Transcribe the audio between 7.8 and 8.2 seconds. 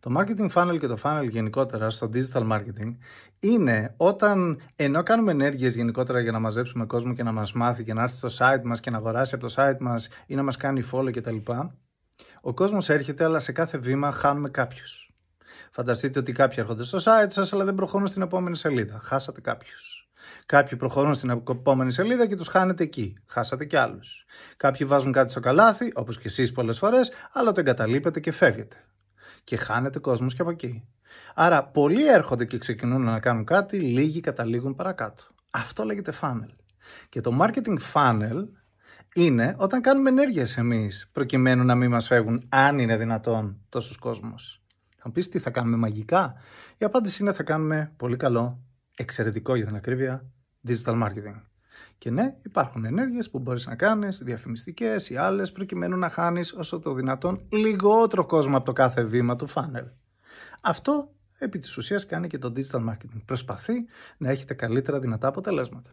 και να